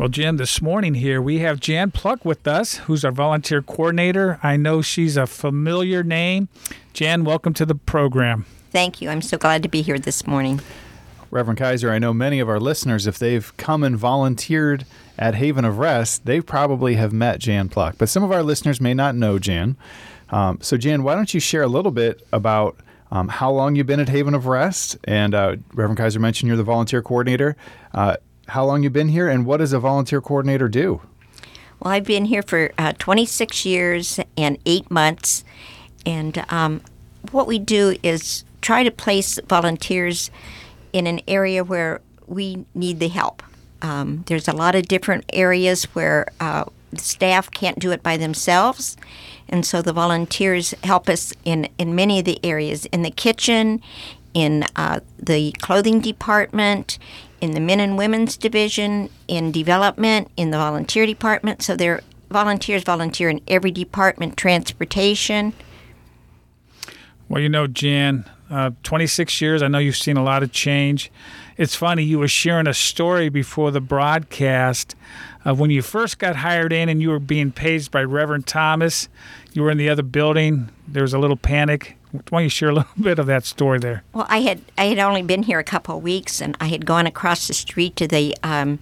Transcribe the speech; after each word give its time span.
Well, 0.00 0.08
Jan, 0.08 0.36
this 0.36 0.62
morning 0.62 0.94
here 0.94 1.20
we 1.20 1.40
have 1.40 1.60
Jan 1.60 1.90
Pluck 1.90 2.24
with 2.24 2.48
us, 2.48 2.76
who's 2.76 3.04
our 3.04 3.12
volunteer 3.12 3.60
coordinator. 3.60 4.40
I 4.42 4.56
know 4.56 4.80
she's 4.80 5.18
a 5.18 5.26
familiar 5.26 6.02
name. 6.02 6.48
Jan, 6.94 7.22
welcome 7.22 7.52
to 7.52 7.66
the 7.66 7.74
program. 7.74 8.46
Thank 8.70 9.02
you. 9.02 9.10
I'm 9.10 9.20
so 9.20 9.36
glad 9.36 9.62
to 9.62 9.68
be 9.68 9.82
here 9.82 9.98
this 9.98 10.26
morning. 10.26 10.62
Reverend 11.30 11.58
Kaiser, 11.58 11.90
I 11.90 11.98
know 11.98 12.14
many 12.14 12.40
of 12.40 12.48
our 12.48 12.58
listeners, 12.58 13.06
if 13.06 13.18
they've 13.18 13.54
come 13.58 13.82
and 13.84 13.94
volunteered 13.94 14.86
at 15.18 15.34
Haven 15.34 15.66
of 15.66 15.76
Rest, 15.76 16.24
they 16.24 16.40
probably 16.40 16.94
have 16.94 17.12
met 17.12 17.38
Jan 17.38 17.68
Pluck. 17.68 17.96
But 17.98 18.08
some 18.08 18.22
of 18.22 18.32
our 18.32 18.42
listeners 18.42 18.80
may 18.80 18.94
not 18.94 19.14
know 19.14 19.38
Jan. 19.38 19.76
Um, 20.30 20.60
so, 20.62 20.78
Jan, 20.78 21.02
why 21.02 21.14
don't 21.14 21.34
you 21.34 21.40
share 21.40 21.62
a 21.62 21.68
little 21.68 21.92
bit 21.92 22.26
about 22.32 22.78
um, 23.10 23.28
how 23.28 23.50
long 23.50 23.76
you've 23.76 23.86
been 23.86 24.00
at 24.00 24.08
Haven 24.08 24.32
of 24.32 24.46
Rest? 24.46 24.96
And 25.04 25.34
uh, 25.34 25.56
Reverend 25.74 25.98
Kaiser 25.98 26.20
mentioned 26.20 26.48
you're 26.48 26.56
the 26.56 26.62
volunteer 26.62 27.02
coordinator. 27.02 27.54
Uh, 27.92 28.16
how 28.50 28.64
long 28.64 28.82
you've 28.82 28.92
been 28.92 29.08
here, 29.08 29.28
and 29.28 29.46
what 29.46 29.58
does 29.58 29.72
a 29.72 29.78
volunteer 29.78 30.20
coordinator 30.20 30.68
do? 30.68 31.00
Well, 31.80 31.94
I've 31.94 32.04
been 32.04 32.26
here 32.26 32.42
for 32.42 32.72
uh, 32.76 32.92
26 32.98 33.64
years 33.64 34.20
and 34.36 34.58
eight 34.66 34.90
months, 34.90 35.44
and 36.04 36.44
um, 36.50 36.82
what 37.30 37.46
we 37.46 37.58
do 37.58 37.96
is 38.02 38.44
try 38.60 38.82
to 38.82 38.90
place 38.90 39.38
volunteers 39.48 40.30
in 40.92 41.06
an 41.06 41.20
area 41.26 41.64
where 41.64 42.00
we 42.26 42.64
need 42.74 43.00
the 43.00 43.08
help. 43.08 43.42
Um, 43.82 44.24
there's 44.26 44.48
a 44.48 44.52
lot 44.52 44.74
of 44.74 44.88
different 44.88 45.24
areas 45.32 45.84
where 45.94 46.26
uh, 46.40 46.64
staff 46.96 47.50
can't 47.50 47.78
do 47.78 47.92
it 47.92 48.02
by 48.02 48.16
themselves, 48.16 48.96
and 49.48 49.64
so 49.64 49.80
the 49.80 49.92
volunteers 49.92 50.74
help 50.84 51.08
us 51.08 51.32
in, 51.44 51.68
in 51.78 51.94
many 51.94 52.18
of 52.18 52.24
the 52.24 52.44
areas 52.44 52.84
in 52.86 53.02
the 53.02 53.10
kitchen, 53.10 53.80
in 54.34 54.64
uh, 54.76 55.00
the 55.18 55.52
clothing 55.52 56.00
department, 56.00 56.98
in 57.40 57.52
the 57.52 57.60
men 57.60 57.80
and 57.80 57.96
women's 57.96 58.36
division, 58.36 59.10
in 59.28 59.52
development, 59.52 60.30
in 60.36 60.50
the 60.50 60.58
volunteer 60.58 61.06
department. 61.06 61.62
So 61.62 61.76
they're 61.76 62.02
volunteers 62.30 62.84
volunteer 62.84 63.28
in 63.28 63.40
every 63.48 63.70
department, 63.70 64.36
transportation. 64.36 65.52
Well, 67.28 67.42
you 67.42 67.48
know, 67.48 67.66
Jan, 67.66 68.28
uh, 68.50 68.70
26 68.82 69.40
years. 69.40 69.62
I 69.62 69.68
know 69.68 69.78
you've 69.78 69.96
seen 69.96 70.16
a 70.16 70.22
lot 70.22 70.42
of 70.42 70.52
change. 70.52 71.10
It's 71.56 71.74
funny, 71.74 72.02
you 72.02 72.18
were 72.18 72.28
sharing 72.28 72.66
a 72.66 72.74
story 72.74 73.28
before 73.28 73.70
the 73.70 73.80
broadcast 73.80 74.94
of 75.44 75.60
when 75.60 75.70
you 75.70 75.82
first 75.82 76.18
got 76.18 76.36
hired 76.36 76.72
in 76.72 76.88
and 76.88 77.02
you 77.02 77.10
were 77.10 77.18
being 77.18 77.52
paged 77.52 77.90
by 77.90 78.02
Reverend 78.02 78.46
Thomas. 78.46 79.08
You 79.52 79.62
were 79.62 79.70
in 79.70 79.78
the 79.78 79.88
other 79.88 80.02
building. 80.02 80.70
There 80.88 81.02
was 81.02 81.14
a 81.14 81.18
little 81.18 81.36
panic. 81.36 81.96
Why 82.12 82.20
don't 82.30 82.42
you 82.44 82.48
share 82.48 82.70
a 82.70 82.74
little 82.74 82.90
bit 83.00 83.18
of 83.18 83.26
that 83.26 83.44
story 83.44 83.78
there? 83.78 84.02
Well, 84.12 84.26
I 84.28 84.40
had 84.40 84.62
I 84.76 84.86
had 84.86 84.98
only 84.98 85.22
been 85.22 85.44
here 85.44 85.58
a 85.58 85.64
couple 85.64 85.96
of 85.96 86.02
weeks, 86.02 86.40
and 86.40 86.56
I 86.60 86.66
had 86.66 86.86
gone 86.86 87.06
across 87.06 87.46
the 87.46 87.54
street 87.54 87.96
to 87.96 88.08
the 88.08 88.36
um, 88.42 88.78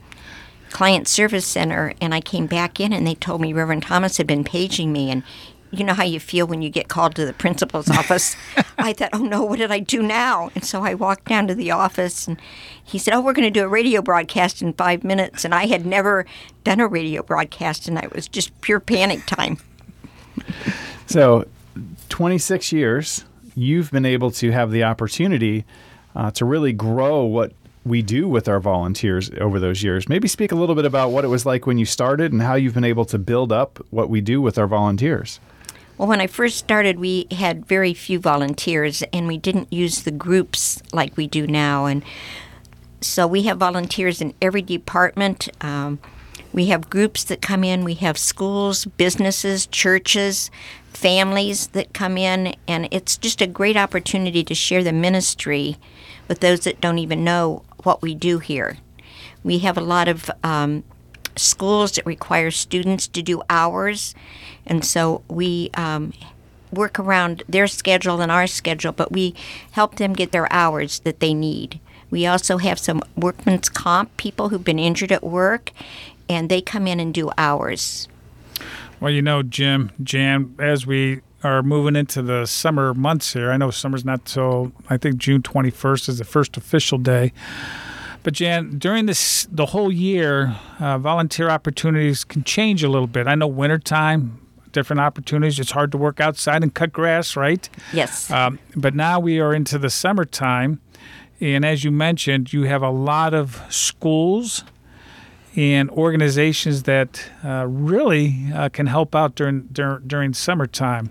client 0.71 1.09
service 1.09 1.47
center, 1.47 1.95
and 2.01 2.15
I 2.15 2.21
came 2.21 2.47
back 2.47 2.81
in, 2.81 2.93
and 2.93 3.07
they 3.07 3.15
told 3.15 3.41
me 3.41 3.53
Reverend 3.53 3.83
Thomas 3.83 4.17
had 4.17 4.27
been 4.27 4.45
paging 4.45 4.93
me, 4.93 5.11
and 5.11 5.23
you 5.71 5.85
know 5.85 5.95
how 5.95 6.05
you 6.05 6.19
feel 6.19 6.47
when 6.47 6.63
you 6.63 6.71
get 6.71 6.89
called 6.89 7.15
to 7.17 7.27
the 7.27 7.33
principal's 7.33 7.91
office. 7.99 8.37
I 8.79 8.93
thought, 8.93 9.11
oh 9.13 9.19
no, 9.19 9.43
what 9.43 9.59
did 9.59 9.71
I 9.71 9.81
do 9.81 10.03
now? 10.03 10.51
And 10.55 10.65
so 10.65 10.83
I 10.83 10.95
walked 10.95 11.27
down 11.27 11.47
to 11.49 11.55
the 11.55 11.71
office, 11.71 12.27
and 12.27 12.41
he 12.83 12.99
said, 12.99 13.13
oh, 13.15 13.21
we're 13.21 13.35
going 13.35 13.53
to 13.53 13.61
do 13.61 13.65
a 13.65 13.69
radio 13.69 14.01
broadcast 14.01 14.63
in 14.63 14.73
five 14.73 15.05
minutes. 15.05 15.45
And 15.45 15.55
I 15.55 15.67
had 15.67 15.85
never 15.85 16.25
done 16.65 16.81
a 16.81 16.87
radio 16.87 17.23
broadcast, 17.23 17.89
and 17.89 17.99
it 17.99 18.15
was 18.15 18.29
just 18.29 18.59
pure 18.63 18.81
panic 18.81 19.27
time. 19.27 19.59
So, 21.07 21.47
26 22.09 22.73
years, 22.73 23.25
you've 23.55 23.91
been 23.91 24.07
able 24.07 24.31
to 24.33 24.51
have 24.51 24.71
the 24.71 24.85
opportunity 24.85 25.65
uh, 26.15 26.31
to 26.33 26.45
really 26.45 26.73
grow 26.73 27.25
what 27.25 27.53
we 27.85 28.03
do 28.03 28.29
with 28.29 28.49
our 28.49 28.61
volunteers 28.61 29.31
over 29.41 29.59
those 29.59 29.83
years. 29.83 30.09
Maybe 30.09 30.29
speak 30.29 30.53
a 30.53 30.55
little 30.55 30.75
bit 30.75 30.85
about 30.85 31.11
what 31.11 31.25
it 31.25 31.29
was 31.29 31.47
like 31.47 31.67
when 31.67 31.79
you 31.79 31.87
started 31.87 32.33
and 32.33 32.43
how 32.43 32.55
you've 32.55 32.75
been 32.75 32.85
able 32.85 33.05
to 33.07 33.19
build 33.19 33.53
up 33.53 33.85
what 33.91 34.11
we 34.11 34.21
do 34.21 34.41
with 34.41 34.59
our 34.59 34.67
volunteers. 34.67 35.41
Well, 35.97 36.09
when 36.09 36.21
I 36.21 36.29
first 36.29 36.59
started, 36.59 37.01
we 37.01 37.27
had 37.33 37.67
very 37.67 37.93
few 37.93 38.21
volunteers 38.21 39.03
and 39.13 39.27
we 39.27 39.37
didn't 39.37 39.73
use 39.73 40.03
the 40.03 40.13
groups 40.13 40.81
like 40.93 41.17
we 41.17 41.27
do 41.27 41.47
now. 41.47 41.87
And 41.87 42.05
so 43.01 43.27
we 43.27 43.43
have 43.45 43.59
volunteers 43.59 44.21
in 44.21 44.35
every 44.41 44.63
department. 44.63 45.49
Um, 45.61 45.99
we 46.53 46.67
have 46.67 46.91
groups 46.91 47.25
that 47.25 47.43
come 47.43 47.63
in, 47.63 47.85
we 47.85 47.95
have 47.95 48.19
schools, 48.19 48.85
businesses, 48.85 49.67
churches, 49.67 50.51
families 50.93 51.69
that 51.69 51.93
come 51.93 52.17
in, 52.17 52.55
and 52.67 52.89
it's 52.91 53.17
just 53.17 53.41
a 53.41 53.47
great 53.47 53.77
opportunity 53.77 54.43
to 54.45 54.55
share 54.55 54.83
the 54.83 54.93
ministry 54.93 55.77
with 56.27 56.41
those 56.41 56.61
that 56.61 56.81
don't 56.81 56.99
even 56.99 57.25
know 57.25 57.63
what 57.83 58.03
we 58.03 58.15
do 58.15 58.39
here. 58.39 58.79
We 59.45 59.59
have 59.61 59.79
a 59.79 59.83
lot 59.83 60.09
of 60.09 60.31
um, 60.43 60.85
schools 61.37 61.93
that 61.93 62.07
require 62.07 62.51
students 62.51 63.07
to 63.09 63.23
do 63.23 63.43
hours, 63.49 64.15
and 64.67 64.85
so 64.85 65.23
we 65.29 65.71
um, 65.75 66.13
work 66.73 66.99
around 66.99 67.43
their 67.49 67.67
schedule 67.67 68.21
and 68.21 68.33
our 68.33 68.47
schedule, 68.47 68.93
but 68.93 69.13
we 69.13 69.35
help 69.73 69.97
them 69.97 70.13
get 70.13 70.33
their 70.33 70.53
hours 70.53 71.01
that 71.01 71.21
they 71.21 71.35
need. 71.35 71.81
We 72.11 72.27
also 72.27 72.57
have 72.59 72.79
some 72.79 73.03
workman's 73.17 73.69
comp 73.69 74.17
people 74.17 74.49
who've 74.49 74.65
been 74.65 74.79
injured 74.79 75.13
at 75.13 75.23
work, 75.23 75.73
and 76.29 76.49
they 76.49 76.61
come 76.61 76.87
in 76.87 77.01
and 77.01 77.13
do 77.13 77.31
hours. 77.39 78.09
Well, 79.01 79.13
you 79.13 79.23
know, 79.23 79.43
Jim, 79.43 79.93
Jan, 80.03 80.55
as 80.59 80.87
we 80.87 81.21
are 81.45 81.63
moving 81.63 81.95
into 81.95 82.21
the 82.21 82.47
summer 82.47 82.95
months 82.95 83.33
here, 83.33 83.51
I 83.53 83.57
know 83.57 83.71
summer's 83.71 84.05
not 84.05 84.25
till 84.25 84.73
I 84.91 84.97
think 84.97 85.19
June 85.19 85.43
21st 85.43 86.09
is 86.09 86.19
the 86.19 86.25
first 86.25 86.57
official 86.57 86.99
day. 86.99 87.33
But 88.25 88.35
Jan, 88.35 88.79
during 88.79 89.07
this 89.07 89.47
the 89.51 89.67
whole 89.67 89.93
year, 89.93 90.57
uh, 90.81 90.99
volunteer 90.99 91.49
opportunities 91.49 92.25
can 92.25 92.43
change 92.43 92.83
a 92.83 92.89
little 92.89 93.07
bit. 93.07 93.29
I 93.29 93.37
know 93.37 93.47
wintertime, 93.47 94.41
different 94.73 95.01
opportunities. 95.01 95.61
It's 95.61 95.71
hard 95.71 95.93
to 95.93 95.99
work 95.99 96.21
outside 96.21 96.63
and 96.65 96.75
cut 96.75 96.93
grass, 96.93 97.37
right? 97.37 97.69
Yes. 97.93 98.31
Um, 98.31 98.59
but 98.75 98.95
now 98.95 99.21
we 99.21 99.39
are 99.39 99.55
into 99.55 99.79
the 99.79 99.91
summertime, 99.91 100.81
and 101.41 101.65
as 101.65 101.85
you 101.85 101.93
mentioned, 101.93 102.53
you 102.53 102.65
have 102.65 102.83
a 102.83 102.91
lot 102.91 103.33
of 103.33 103.63
schools 103.71 104.65
and 105.59 105.91
organizations 105.91 106.85
that 106.85 107.31
uh, 107.45 107.67
really 107.67 108.47
uh, 108.55 108.69
can 108.69 108.87
help 108.87 109.17
out 109.17 109.35
during, 109.35 109.63
during 109.73 110.07
during 110.07 110.33
summertime. 110.33 111.11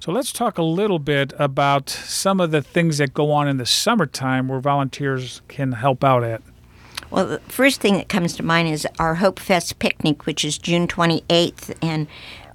So 0.00 0.10
let's 0.10 0.32
talk 0.32 0.58
a 0.58 0.62
little 0.62 0.98
bit 0.98 1.32
about 1.38 1.88
some 1.88 2.40
of 2.40 2.50
the 2.50 2.62
things 2.62 2.98
that 2.98 3.14
go 3.14 3.30
on 3.30 3.46
in 3.46 3.58
the 3.58 3.66
summertime 3.66 4.48
where 4.48 4.58
volunteers 4.58 5.40
can 5.46 5.72
help 5.72 6.02
out 6.02 6.24
at. 6.24 6.42
Well, 7.10 7.26
the 7.26 7.38
first 7.38 7.80
thing 7.80 7.94
that 7.94 8.08
comes 8.08 8.34
to 8.36 8.42
mind 8.42 8.68
is 8.68 8.88
our 8.98 9.14
Hope 9.14 9.38
Fest 9.38 9.78
picnic, 9.78 10.26
which 10.26 10.44
is 10.44 10.58
June 10.58 10.88
28th, 10.88 11.76
and 11.80 12.08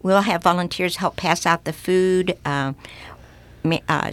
we'll 0.03 0.21
have 0.21 0.43
volunteers 0.43 0.97
help 0.97 1.15
pass 1.15 1.45
out 1.45 1.63
the 1.63 1.71
food, 1.71 2.37
uh, 2.43 2.73
uh, 3.87 4.11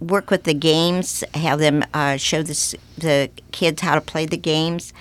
work 0.00 0.30
with 0.30 0.44
the 0.44 0.54
games, 0.54 1.24
have 1.34 1.58
them 1.58 1.84
uh, 1.92 2.16
show 2.16 2.42
the, 2.42 2.78
the 2.96 3.30
kids 3.52 3.82
how 3.82 3.94
to 3.94 4.00
play 4.00 4.24
the 4.24 4.38
games. 4.38 4.94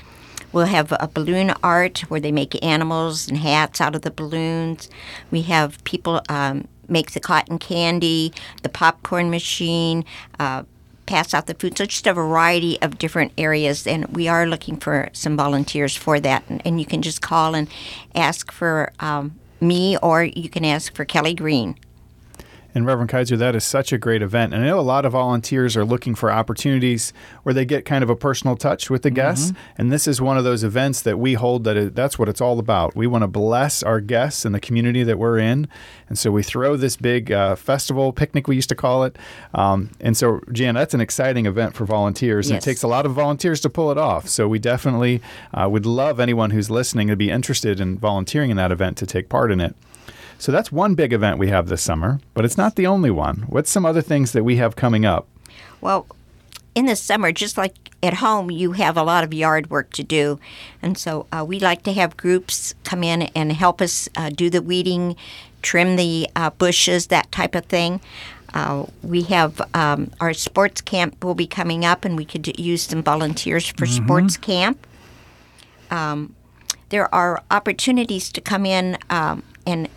We'll 0.54 0.68
have 0.68 0.94
a 1.00 1.10
balloon 1.14 1.54
art 1.62 2.00
where 2.10 2.20
they 2.20 2.32
make 2.32 2.64
animals 2.64 3.28
and 3.28 3.40
hats 3.40 3.82
out 3.82 3.96
of 3.96 4.04
the 4.04 4.12
balloons. 4.12 4.90
We 5.32 5.42
have 5.44 5.84
people 5.84 6.22
um, 6.30 6.68
make 6.88 7.12
the 7.12 7.20
cotton 7.20 7.58
candy, 7.58 8.32
the 8.62 8.70
popcorn 8.70 9.30
machine, 9.30 10.06
uh, 10.40 10.64
pass 11.06 11.34
out 11.34 11.48
the 11.48 11.54
food. 11.56 11.78
So 11.78 11.86
just 11.86 12.08
a 12.08 12.14
variety 12.14 12.82
of 12.82 12.98
different 12.98 13.34
areas, 13.38 13.86
and 13.86 14.06
we 14.16 14.28
are 14.28 14.46
looking 14.46 14.78
for 14.78 15.10
some 15.12 15.36
volunteers 15.36 15.96
for 15.96 16.20
that. 16.20 16.44
And, 16.48 16.62
and 16.66 16.80
you 16.80 16.86
can 16.86 17.02
just 17.02 17.22
call 17.22 17.56
and 17.56 17.68
ask 18.16 18.52
for 18.52 18.94
um, 19.00 19.36
me, 19.60 19.98
or 19.98 20.24
you 20.24 20.50
can 20.50 20.64
ask 20.64 20.96
for 20.96 21.04
Kelly 21.04 21.34
Green. 21.34 21.76
And 22.76 22.86
Reverend 22.86 23.10
Kaiser, 23.10 23.38
that 23.38 23.56
is 23.56 23.64
such 23.64 23.94
a 23.94 23.98
great 23.98 24.22
event. 24.22 24.54
And 24.54 24.64
I 24.64 24.68
know 24.68 24.80
a 24.80 24.82
lot 24.82 25.06
of 25.06 25.12
volunteers 25.12 25.78
are 25.78 25.86
looking 25.86 26.16
for 26.16 26.32
opportunities 26.32 27.14
where 27.44 27.54
they 27.54 27.66
get 27.66 27.86
kind 27.86 28.04
of 28.04 28.10
a 28.10 28.16
personal 28.16 28.56
touch 28.56 28.90
with 28.90 29.04
the 29.04 29.10
mm-hmm. 29.10 29.16
guests. 29.16 29.54
And 29.78 29.92
this 29.92 30.08
is 30.08 30.20
one 30.20 30.38
of 30.38 30.44
those 30.44 30.64
events 30.64 31.02
that 31.02 31.20
we 31.20 31.36
hold 31.36 31.64
that 31.66 31.78
it, 31.78 31.96
that's 31.96 32.18
what 32.18 32.30
it's 32.30 32.42
all 32.42 32.60
about. 32.60 32.96
We 32.96 33.06
want 33.06 33.22
to 33.22 33.28
bless 33.28 33.84
our 33.84 34.00
guests 34.00 34.46
and 34.46 34.56
the 34.56 34.60
community 34.60 35.04
that 35.04 35.20
we're 35.20 35.38
in. 35.38 35.68
And 36.10 36.18
so 36.18 36.32
we 36.32 36.44
throw 36.44 36.76
this 36.76 36.96
big 36.96 37.32
uh, 37.32 37.56
festival, 37.56 38.12
picnic, 38.12 38.48
we 38.48 38.56
used 38.56 38.70
to 38.70 38.76
call 38.76 39.04
it. 39.04 39.18
Um, 39.54 39.92
and 40.00 40.18
so, 40.18 40.42
Jan, 40.52 40.76
that's 40.76 40.94
an 40.94 41.02
exciting 41.02 41.46
event 41.46 41.76
for 41.76 41.86
volunteers. 41.86 42.48
Yes. 42.48 42.52
And 42.52 42.58
it 42.58 42.66
takes 42.66 42.84
a 42.84 42.88
lot 42.88 43.06
of 43.06 43.14
volunteers 43.14 43.60
to 43.62 43.70
pull 43.70 43.92
it 43.92 43.98
off. 43.98 44.28
So 44.28 44.48
we 44.48 44.60
definitely 44.60 45.22
uh, 45.54 45.70
would 45.70 45.86
love 45.86 46.20
anyone 46.20 46.52
who's 46.52 46.70
listening 46.70 47.08
to 47.08 47.16
be 47.16 47.30
interested 47.30 47.80
in 47.80 47.98
volunteering 47.98 48.50
in 48.50 48.58
that 48.58 48.72
event 48.72 48.98
to 48.98 49.06
take 49.06 49.30
part 49.30 49.52
in 49.52 49.62
it. 49.62 49.76
So 50.38 50.52
that's 50.52 50.72
one 50.72 50.96
big 50.96 51.14
event 51.14 51.40
we 51.40 51.48
have 51.50 51.68
this 51.68 51.82
summer, 51.82 52.20
but 52.34 52.46
it's 52.46 52.58
not 52.58 52.76
the 52.76 52.88
only 52.88 53.12
one. 53.12 53.46
What's 53.48 53.70
some 53.70 53.86
other 53.86 54.02
things 54.02 54.32
that 54.34 54.44
we 54.44 54.58
have 54.58 54.76
coming 54.76 55.06
up? 55.06 55.28
Well, 55.82 56.08
in 56.76 56.86
the 56.86 56.96
summer, 56.96 57.32
just 57.32 57.58
like 57.58 57.76
at 58.02 58.16
home, 58.16 58.52
you 58.52 58.74
have 58.74 58.98
a 58.98 59.04
lot 59.04 59.24
of 59.24 59.34
yard 59.34 59.70
work 59.70 59.92
to 59.94 60.04
do. 60.04 60.40
And 60.82 60.98
so 60.98 61.28
uh, 61.32 61.46
we 61.48 61.60
like 61.60 61.84
to 61.84 61.94
have 61.94 62.18
groups 62.18 62.74
come 62.84 63.04
in 63.04 63.24
and 63.36 63.52
help 63.52 63.82
us 63.82 64.10
uh, 64.18 64.30
do 64.30 64.50
the 64.50 64.62
weeding, 64.62 65.16
trim 65.62 65.96
the 65.96 66.28
uh, 66.36 66.50
bushes, 66.52 67.08
that 67.08 67.32
type 67.32 67.56
of 67.56 67.66
thing. 67.66 68.02
Uh, 68.54 68.86
we 69.02 69.24
have 69.24 69.62
um, 69.74 70.12
our 70.20 70.34
sports 70.34 70.82
camp 70.82 71.24
will 71.24 71.34
be 71.34 71.48
coming 71.48 71.86
up, 71.86 72.06
and 72.06 72.18
we 72.18 72.26
could 72.26 72.60
use 72.60 72.84
some 72.84 73.02
volunteers 73.02 73.68
for 73.68 73.86
mm-hmm. 73.86 74.06
sports 74.06 74.38
camp. 74.38 74.86
Um, 75.90 76.36
there 76.90 77.14
are 77.14 77.42
opportunities 77.50 78.32
to 78.32 78.42
come 78.42 78.66
in 78.66 78.98
um, 79.10 79.42
and 79.66 79.90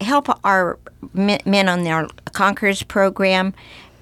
help 0.00 0.28
our 0.44 0.78
men 1.12 1.68
on 1.68 1.84
their 1.84 2.08
Conquerors 2.32 2.82
program. 2.82 3.54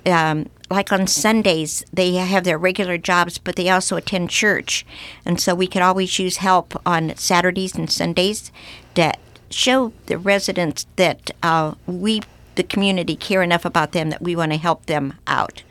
Um, 0.05 0.49
like 0.71 0.93
on 0.93 1.07
Sundays, 1.07 1.85
they 1.93 2.15
have 2.15 2.45
their 2.45 2.59
regular 2.59 2.99
jobs, 2.99 3.39
but 3.39 3.57
they 3.57 3.71
also 3.71 3.97
attend 3.97 4.31
church. 4.31 4.85
And 5.25 5.41
so 5.41 5.55
we 5.55 5.67
could 5.67 5.83
always 5.83 6.19
use 6.19 6.39
help 6.39 6.81
on 6.85 7.15
Saturdays 7.17 7.77
and 7.77 7.91
Sundays 7.91 8.51
to 8.95 9.13
show 9.51 9.93
the 10.07 10.19
residents 10.19 10.87
that 10.97 11.31
uh, 11.43 11.75
we, 11.87 12.23
the 12.57 12.65
community, 12.65 13.15
care 13.15 13.43
enough 13.43 13.65
about 13.65 13.93
them 13.93 14.11
that 14.11 14.23
we 14.23 14.35
want 14.35 14.53
to 14.53 14.59
help 14.59 14.87
them 14.87 15.15
out. 15.27 15.63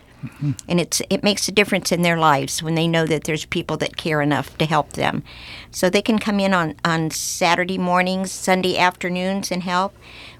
And 0.67 0.79
it's 0.79 1.01
it 1.09 1.23
makes 1.23 1.47
a 1.47 1.51
difference 1.51 1.91
in 1.91 2.01
their 2.01 2.17
lives 2.17 2.61
when 2.61 2.75
they 2.75 2.87
know 2.87 3.05
that 3.05 3.23
there's 3.23 3.45
people 3.45 3.77
that 3.77 3.97
care 3.97 4.21
enough 4.21 4.57
to 4.57 4.65
help 4.65 4.93
them. 4.93 5.23
So 5.71 5.89
they 5.89 6.01
can 6.01 6.19
come 6.19 6.39
in 6.39 6.53
on, 6.53 6.75
on 6.83 7.11
Saturday 7.11 7.77
mornings, 7.77 8.31
Sunday 8.31 8.77
afternoons 8.77 9.51
and 9.51 9.63
help. 9.63 9.95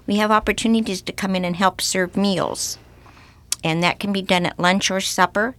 We 0.06 0.16
have 0.16 0.30
opportunities 0.30 1.02
to 1.02 1.12
come 1.12 1.34
in 1.34 1.44
and 1.44 1.56
help 1.56 1.80
serve 1.80 2.16
meals 2.16 2.78
and 3.66 3.82
that 3.82 3.98
can 3.98 4.12
be 4.12 4.22
done 4.22 4.46
at 4.46 4.60
lunch 4.60 4.90
or 4.92 5.00
supper. 5.00 5.56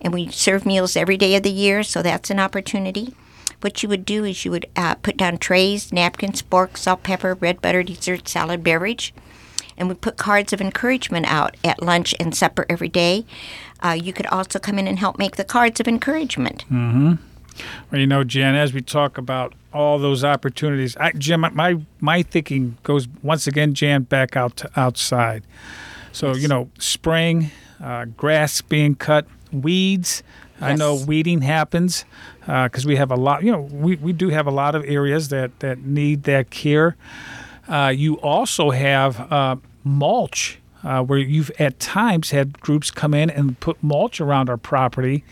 And 0.00 0.14
we 0.14 0.30
serve 0.30 0.64
meals 0.64 0.96
every 0.96 1.16
day 1.16 1.34
of 1.34 1.42
the 1.42 1.50
year, 1.50 1.82
so 1.82 2.00
that's 2.00 2.30
an 2.30 2.38
opportunity. 2.38 3.14
What 3.60 3.82
you 3.82 3.88
would 3.88 4.04
do 4.04 4.24
is 4.24 4.44
you 4.44 4.52
would 4.52 4.66
uh, 4.76 4.94
put 4.94 5.16
down 5.16 5.36
trays, 5.36 5.92
napkins, 5.92 6.40
forks, 6.42 6.82
salt, 6.82 7.02
pepper, 7.02 7.34
red 7.34 7.60
butter, 7.60 7.82
dessert, 7.82 8.28
salad, 8.28 8.62
beverage, 8.62 9.12
and 9.80 9.88
we 9.88 9.94
put 9.96 10.16
cards 10.16 10.52
of 10.52 10.60
encouragement 10.60 11.26
out 11.26 11.56
at 11.64 11.82
lunch 11.82 12.14
and 12.20 12.34
supper 12.34 12.66
every 12.68 12.88
day. 12.88 13.24
Uh, 13.82 13.98
you 14.00 14.12
could 14.12 14.26
also 14.26 14.58
come 14.58 14.78
in 14.78 14.86
and 14.86 14.98
help 14.98 15.18
make 15.18 15.36
the 15.36 15.44
cards 15.44 15.80
of 15.80 15.88
encouragement. 15.88 16.64
Well, 16.70 17.18
you 18.00 18.06
know, 18.06 18.22
Jen, 18.22 18.54
as 18.54 18.72
we 18.72 18.82
talk 18.82 19.18
about 19.18 19.54
all 19.72 19.98
those 19.98 20.22
opportunities, 20.22 20.96
I, 20.98 21.12
Jim, 21.12 21.40
my 21.40 21.76
my 22.00 22.22
thinking 22.22 22.76
goes 22.82 23.08
once 23.22 23.46
again, 23.46 23.74
Jan, 23.74 24.02
back 24.02 24.36
out 24.36 24.56
to 24.58 24.70
outside. 24.76 25.42
So 26.12 26.34
you 26.34 26.46
know, 26.48 26.70
spring, 26.78 27.50
uh, 27.82 28.04
grass 28.04 28.60
being 28.60 28.94
cut, 28.94 29.26
weeds. 29.52 30.22
I 30.62 30.74
know 30.74 30.94
weeding 30.94 31.40
happens 31.40 32.04
because 32.40 32.84
we 32.84 32.96
have 32.96 33.10
a 33.10 33.16
lot. 33.16 33.42
You 33.42 33.52
know, 33.52 33.62
we, 33.62 33.96
we 33.96 34.12
do 34.12 34.28
have 34.28 34.46
a 34.46 34.50
lot 34.50 34.74
of 34.74 34.84
areas 34.84 35.28
that 35.28 35.58
that 35.60 35.78
need 35.78 36.24
that 36.24 36.50
care. 36.50 36.96
Uh, 37.66 37.88
you 37.88 38.16
also 38.20 38.70
have 38.70 39.32
uh, 39.32 39.56
mulch, 39.84 40.58
uh, 40.82 41.02
where 41.02 41.18
you've 41.18 41.50
at 41.58 41.78
times 41.78 42.30
had 42.30 42.58
groups 42.60 42.90
come 42.90 43.12
in 43.14 43.28
and 43.30 43.58
put 43.60 43.82
mulch 43.82 44.20
around 44.20 44.48
our 44.48 44.56
property. 44.56 45.24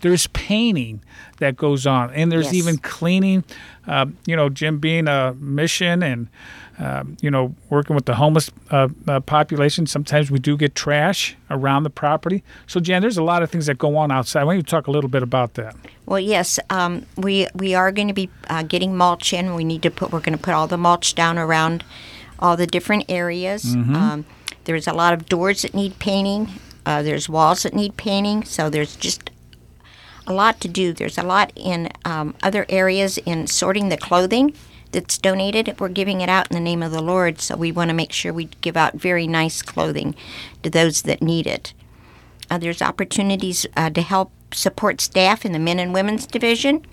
There's 0.00 0.26
painting 0.28 1.00
that 1.38 1.56
goes 1.56 1.86
on, 1.86 2.10
and 2.12 2.30
there's 2.30 2.46
Yes. 2.46 2.54
even 2.54 2.78
cleaning. 2.78 3.44
Uh, 3.86 4.06
you 4.26 4.34
know, 4.36 4.48
Jim 4.48 4.78
being 4.78 5.06
a 5.08 5.34
mission 5.34 6.02
and 6.02 6.28
um, 6.78 7.16
you 7.22 7.30
know 7.30 7.54
working 7.70 7.96
with 7.96 8.04
the 8.04 8.16
homeless 8.16 8.50
uh, 8.70 8.88
uh, 9.08 9.20
population, 9.20 9.86
sometimes 9.86 10.30
we 10.30 10.38
do 10.38 10.56
get 10.58 10.74
trash 10.74 11.34
around 11.50 11.84
the 11.84 11.90
property. 11.90 12.42
So, 12.66 12.80
Jan, 12.80 13.00
there's 13.00 13.16
a 13.16 13.22
lot 13.22 13.42
of 13.42 13.50
things 13.50 13.64
that 13.66 13.78
go 13.78 13.96
on 13.96 14.10
outside. 14.12 14.44
Why 14.44 14.52
don't 14.52 14.58
you 14.58 14.62
talk 14.64 14.86
a 14.86 14.90
little 14.90 15.08
bit 15.08 15.22
about 15.22 15.54
that? 15.54 15.74
Well, 16.04 16.20
yes, 16.20 16.58
um, 16.68 17.06
we 17.16 17.46
we 17.54 17.74
are 17.74 17.90
going 17.92 18.08
to 18.08 18.14
be 18.14 18.28
uh, 18.50 18.62
getting 18.64 18.94
mulch 18.96 19.32
in. 19.32 19.54
We 19.54 19.64
need 19.64 19.82
to 19.82 19.90
put. 19.90 20.12
We're 20.12 20.20
going 20.20 20.36
to 20.36 20.42
put 20.42 20.52
all 20.52 20.66
the 20.66 20.76
mulch 20.76 21.14
down 21.14 21.38
around 21.38 21.82
all 22.38 22.56
the 22.56 22.66
different 22.66 23.04
areas. 23.08 23.74
Um, 23.96 24.24
there's 24.64 24.86
a 24.86 24.92
lot 24.92 25.12
of 25.14 25.26
doors 25.26 25.62
that 25.62 25.74
need 25.74 25.98
painting. 25.98 26.48
Uh, 26.84 27.02
there's 27.02 27.28
walls 27.28 27.62
that 27.62 27.74
need 27.74 27.96
painting. 27.96 28.44
So 28.44 28.68
there's 28.70 28.96
just 28.96 29.30
a 30.26 30.32
lot 30.32 30.60
to 30.60 30.68
do. 30.68 30.92
There's 30.92 31.18
a 31.18 31.22
lot 31.22 31.52
in 31.54 31.88
um, 32.04 32.34
other 32.42 32.66
areas 32.68 33.18
in 33.18 33.46
sorting 33.46 33.88
the 33.88 33.96
clothing 33.96 34.54
that's 34.92 35.18
donated. 35.18 35.78
We're 35.78 35.88
giving 35.88 36.20
it 36.20 36.28
out 36.28 36.50
in 36.50 36.54
the 36.54 36.60
name 36.60 36.82
of 36.82 36.92
the 36.92 37.02
Lord. 37.02 37.40
So 37.40 37.56
we 37.56 37.72
want 37.72 37.90
to 37.90 37.94
make 37.94 38.12
sure 38.12 38.32
we 38.32 38.46
give 38.60 38.76
out 38.76 38.94
very 38.94 39.26
nice 39.26 39.62
clothing 39.62 40.14
to 40.62 40.70
those 40.70 41.02
that 41.02 41.22
need 41.22 41.46
it. 41.46 41.72
Uh, 42.50 42.58
there's 42.58 42.82
opportunities 42.82 43.66
uh, 43.76 43.90
to 43.90 44.02
help 44.02 44.32
support 44.54 45.00
staff 45.00 45.44
in 45.44 45.52
the 45.52 45.58
men 45.58 45.78
and 45.78 45.92
women's 45.92 46.26
division, 46.26 46.84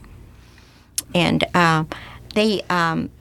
and 1.14 1.44
uh, 1.54 1.84
they 2.34 2.62
um, 2.70 3.12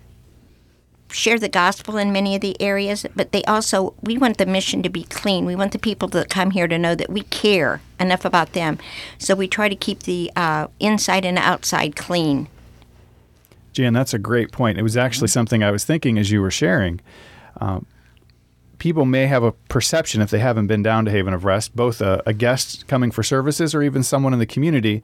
share 1.12 1.38
the 1.38 1.48
gospel 1.48 1.96
in 1.96 2.12
many 2.12 2.34
of 2.34 2.40
the 2.40 2.60
areas. 2.60 3.06
But 3.14 3.32
they 3.32 3.44
also, 3.44 3.94
we 4.02 4.18
want 4.18 4.38
the 4.38 4.46
mission 4.46 4.82
to 4.82 4.88
be 4.88 5.04
clean. 5.04 5.44
We 5.44 5.56
want 5.56 5.72
the 5.72 5.78
people 5.78 6.08
that 6.08 6.28
come 6.28 6.50
here 6.50 6.66
to 6.66 6.78
know 6.78 6.94
that 6.94 7.10
we 7.10 7.22
care 7.22 7.80
enough 8.00 8.24
about 8.24 8.52
them. 8.52 8.78
So 9.18 9.34
we 9.34 9.48
try 9.48 9.68
to 9.68 9.76
keep 9.76 10.04
the 10.04 10.30
uh, 10.36 10.68
inside 10.80 11.24
and 11.24 11.38
outside 11.38 11.96
clean. 11.96 12.48
Jan, 13.72 13.92
that's 13.92 14.12
a 14.12 14.18
great 14.18 14.52
point. 14.52 14.78
It 14.78 14.82
was 14.82 14.96
actually 14.96 15.28
something 15.28 15.62
I 15.62 15.70
was 15.70 15.84
thinking 15.84 16.18
as 16.18 16.30
you 16.30 16.40
were 16.40 16.50
sharing. 16.50 17.00
Um, 17.60 17.86
people 18.78 19.04
may 19.04 19.26
have 19.26 19.42
a 19.42 19.52
perception 19.52 20.20
if 20.20 20.30
they 20.30 20.40
haven't 20.40 20.66
been 20.66 20.82
down 20.82 21.04
to 21.04 21.10
Haven 21.10 21.32
of 21.32 21.44
Rest, 21.44 21.74
both 21.74 22.00
a, 22.00 22.22
a 22.26 22.32
guest 22.32 22.86
coming 22.86 23.10
for 23.10 23.22
services 23.22 23.74
or 23.74 23.82
even 23.82 24.02
someone 24.02 24.32
in 24.32 24.38
the 24.38 24.46
community, 24.46 25.02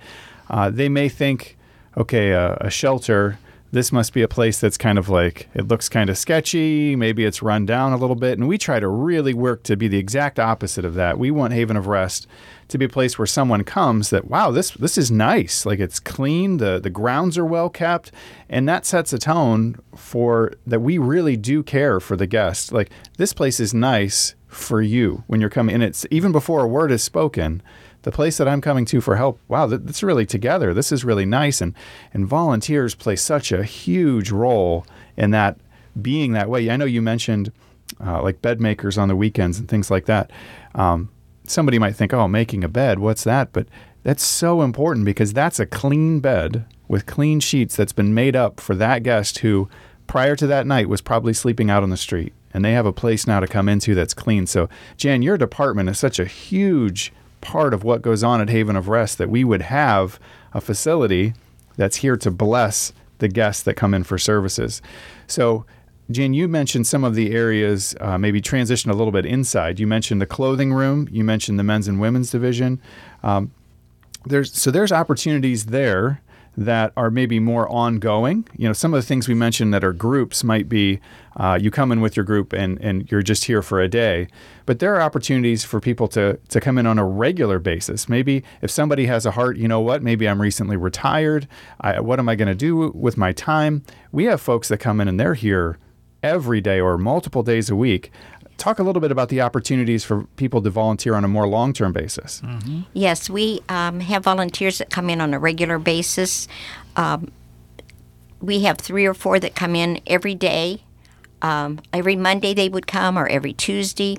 uh, 0.51 0.69
they 0.69 0.89
may 0.89 1.09
think, 1.09 1.57
okay, 1.97 2.35
uh, 2.35 2.57
a 2.61 2.71
shelter. 2.71 3.39
This 3.71 3.93
must 3.93 4.15
be 4.15 4.23
a 4.23 4.29
place 4.29 4.61
that's 4.61 4.79
kind 4.79 4.99
of 4.99 5.09
like 5.09 5.49
it 5.55 5.69
looks 5.69 5.89
kind 5.89 6.09
of 6.09 6.17
sketchy. 6.17 6.97
Maybe 6.97 7.25
it's 7.25 7.43
run 7.43 7.67
down 7.67 7.93
a 7.93 7.99
little 7.99 8.17
bit, 8.17 8.39
and 8.39 8.49
we 8.49 8.57
try 8.57 8.81
to 8.81 8.89
really 8.89 9.35
work 9.35 9.63
to 9.65 9.77
be 9.77 9.89
the 9.89 9.99
exact 9.99 10.39
opposite 10.39 10.85
of 10.85 10.95
that. 10.95 11.19
We 11.19 11.31
want 11.31 11.53
Haven 11.53 11.77
of 11.77 11.87
Rest 11.87 12.27
to 12.69 12.79
be 12.79 12.85
a 12.85 12.89
place 12.89 13.19
where 13.19 13.27
someone 13.27 13.65
comes 13.65 14.11
that 14.11 14.27
wow 14.27 14.51
this 14.51 14.71
this 14.73 14.99
is 14.99 15.11
nice 15.11 15.65
like 15.65 15.81
it's 15.81 15.99
clean 15.99 16.59
the 16.59 16.79
the 16.79 16.91
grounds 16.91 17.37
are 17.39 17.45
well 17.45 17.71
kept 17.71 18.13
and 18.49 18.69
that 18.69 18.87
sets 18.87 19.13
a 19.13 19.19
tone 19.19 19.77
for 19.97 20.53
that 20.67 20.81
we 20.81 20.99
really 20.99 21.37
do 21.37 21.63
care 21.63 21.99
for 21.99 22.17
the 22.17 22.27
guest 22.27 22.71
like 22.73 22.91
this 23.17 23.33
place 23.33 23.59
is 23.59 23.73
nice 23.75 24.35
for 24.47 24.81
you 24.81 25.25
when 25.27 25.41
you're 25.41 25.51
coming 25.51 25.75
and 25.75 25.83
it's 25.83 26.07
even 26.11 26.31
before 26.33 26.65
a 26.65 26.69
word 26.69 26.93
is 26.93 27.03
spoken 27.03 27.63
the 28.09 28.13
place 28.13 28.39
that 28.39 28.49
I'm 28.49 28.63
coming 28.63 28.87
to 28.87 29.01
for 29.01 29.17
help 29.17 29.39
wow 29.49 29.67
that's 29.67 30.03
really 30.03 30.25
together 30.25 30.73
this 30.73 30.91
is 30.91 31.05
really 31.05 31.27
nice 31.27 31.61
and 31.61 31.75
and 32.15 32.27
volunteers 32.27 32.95
play 32.95 33.17
such 33.17 33.53
a 33.53 33.63
huge 33.63 34.31
role 34.31 34.87
in 35.17 35.31
that 35.33 35.59
being 36.01 36.33
that 36.33 36.49
way 36.49 36.71
I 36.71 36.77
know 36.77 36.85
you 36.85 37.03
mentioned 37.03 37.53
uh, 38.05 38.23
like 38.23 38.41
bed 38.43 38.61
makers 38.61 38.97
on 38.97 39.09
the 39.09 39.17
weekends 39.17 39.59
and 39.59 39.69
things 39.69 39.91
like 39.91 40.07
that 40.07 40.31
um, 40.75 41.11
somebody 41.51 41.79
might 41.79 41.97
think, 41.97 42.13
oh, 42.13 42.29
making 42.29 42.65
a 42.65 42.69
bed, 42.69 42.99
what's 42.99 43.25
that? 43.25 43.53
But 43.53 43.67
that's 44.03 44.23
so 44.23 44.63
important 44.63 45.05
because 45.05 45.33
that's 45.33 45.59
a 45.59 45.67
clean 45.67 46.21
bed 46.21 46.65
with 46.87 47.07
clean 47.07 47.41
sheets 47.41 47.77
that's 47.77 47.93
been 47.93 48.15
made 48.15 48.37
up 48.37 48.61
for 48.61 48.75
that 48.77 49.03
guest 49.03 49.39
who, 49.39 49.69
prior 50.07 50.37
to 50.37 50.47
that 50.47 50.67
night, 50.67 50.89
was 50.89 51.01
probably 51.01 51.33
sleeping 51.33 51.71
out 51.71 51.83
on 51.83 51.91
the 51.91 51.97
street. 51.97 52.33
And 52.55 52.65
they 52.65 52.73
have 52.73 52.87
a 52.87 52.93
place 52.93 53.27
now 53.27 53.41
to 53.41 53.47
come 53.47 53.69
into 53.69 53.95
that's 53.95 54.15
clean. 54.15 54.47
So, 54.47 54.69
Jan, 54.97 55.23
your 55.23 55.37
department 55.37 55.91
is 55.91 55.99
such 55.99 56.19
a 56.19 56.25
huge 56.25 57.13
part 57.41 57.75
of 57.75 57.85
what 57.85 58.03
goes 58.03 58.23
on 58.23 58.41
at 58.41 58.49
Haven 58.49 58.77
of 58.77 58.89
Rest 58.89 59.19
that 59.19 59.31
we 59.31 59.45
would 59.45 59.63
have 59.63 60.19
a 60.53 60.61
facility 60.61 61.35
that's 61.77 61.97
here 61.97 62.17
to 62.17 62.31
bless 62.31 62.93
the 63.19 63.29
guests 63.29 63.63
that 63.65 63.75
come 63.75 63.95
in 63.95 64.05
for 64.05 64.19
services. 64.19 64.81
So, 65.27 65.65
Jan, 66.11 66.33
you 66.33 66.49
mentioned 66.49 66.87
some 66.87 67.05
of 67.05 67.15
the 67.15 67.33
areas, 67.33 67.95
uh, 68.01 68.17
maybe 68.17 68.41
transition 68.41 68.91
a 68.91 68.95
little 68.95 69.13
bit 69.13 69.27
inside. 69.27 69.79
You 69.79 69.87
mentioned 69.87 70.21
the 70.21 70.27
clothing 70.27 70.73
room. 70.73 71.07
You 71.11 71.23
mentioned 71.23 71.59
the 71.59 71.65
men's 71.65 71.87
and 71.87 72.01
women's 72.01 72.31
division. 72.31 72.81
Um, 73.23 73.53
there's 74.25 74.53
so 74.53 74.71
there's 74.71 74.93
opportunities 74.93 75.67
there 75.67 76.23
that 76.59 76.93
are 76.97 77.09
maybe 77.09 77.39
more 77.39 77.69
ongoing. 77.69 78.45
You 78.57 78.67
know, 78.67 78.73
some 78.73 78.93
of 78.93 79.01
the 79.01 79.07
things 79.07 79.29
we 79.29 79.35
mentioned 79.35 79.73
that 79.73 79.85
are 79.85 79.93
groups 79.93 80.43
might 80.43 80.69
be 80.69 80.99
uh, 81.37 81.57
you 81.61 81.71
come 81.71 81.93
in 81.93 82.01
with 82.01 82.17
your 82.17 82.25
group 82.25 82.53
and 82.53 82.81
and 82.81 83.09
you're 83.13 83.23
just 83.23 83.45
here 83.45 83.63
for 83.63 83.81
a 83.81 83.87
day, 83.87 84.27
but 84.67 84.81
there 84.81 84.93
are 84.97 85.01
opportunities 85.01 85.65
for 85.65 85.79
people 85.79 86.09
to 86.09 86.37
to 86.49 86.61
come 86.61 86.77
in 86.77 86.85
on 86.85 86.99
a 86.99 87.07
regular 87.07 87.61
basis. 87.61 88.09
Maybe 88.09 88.43
if 88.61 88.73
somebody 88.73 89.07
has 89.07 89.25
a 89.25 89.31
heart, 89.31 89.57
you 89.57 89.69
know 89.69 89.81
what? 89.81 90.03
Maybe 90.03 90.29
I'm 90.29 90.43
recently 90.43 90.77
retired. 90.77 91.47
I, 91.81 92.01
what 92.01 92.19
am 92.19 92.29
I 92.29 92.35
going 92.35 92.49
to 92.49 92.57
do 92.57 92.91
with 92.91 93.17
my 93.17 93.31
time? 93.31 93.85
We 94.11 94.25
have 94.25 94.41
folks 94.41 94.67
that 94.69 94.79
come 94.79 95.01
in 95.01 95.07
and 95.07 95.21
they're 95.21 95.35
here 95.35 95.79
every 96.25 96.61
day 96.61 96.81
or 96.81 96.99
multiple 96.99 97.45
days 97.45 97.71
a 97.71 97.77
week. 97.77 98.11
Talk 98.59 98.79
a 98.81 98.83
little 98.83 99.01
bit 99.01 99.11
about 99.13 99.29
the 99.29 99.41
opportunities 99.41 100.05
for 100.05 100.25
people 100.37 100.61
to 100.63 100.69
volunteer 100.69 101.15
on 101.15 101.25
a 101.25 101.29
more 101.29 101.47
long 101.49 101.73
term 101.73 101.93
basis. 101.93 102.43
Yes, 102.93 103.31
we 103.31 103.61
um, 103.69 104.01
have 104.01 104.25
volunteers 104.25 104.79
that 104.79 104.91
come 104.91 105.09
in 105.09 105.21
on 105.21 105.33
a 105.33 105.39
regular 105.39 105.79
basis. 105.79 106.49
Um, 106.97 107.31
we 108.41 108.65
have 108.65 108.79
three 108.79 109.07
or 109.07 109.15
four 109.15 109.39
that 109.39 109.55
come 109.55 109.75
in 109.77 110.01
every 110.07 110.35
day. 110.35 110.83
Um, 111.41 111.81
every 111.93 112.17
Monday 112.17 112.53
they 112.53 112.69
would 112.69 112.87
come, 112.89 113.17
or 113.17 113.29
every 113.29 113.53
Tuesday. 113.53 114.19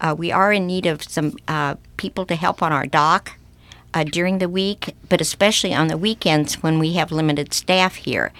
Uh, 0.00 0.14
we 0.16 0.30
are 0.30 0.52
in 0.52 0.66
need 0.66 0.86
of 0.86 1.02
some 1.02 1.34
uh, 1.48 1.74
people 1.96 2.26
to 2.26 2.34
help 2.36 2.62
on 2.62 2.72
our 2.72 2.86
dock 2.86 3.38
uh, 3.94 4.04
during 4.04 4.38
the 4.38 4.48
week, 4.48 4.94
but 5.08 5.20
especially 5.20 5.74
on 5.74 5.88
the 5.88 5.96
weekends 5.96 6.62
when 6.62 6.78
we 6.78 6.94
have 6.94 7.10
limited 7.10 7.52
staff 7.54 7.96
here. 7.96 8.32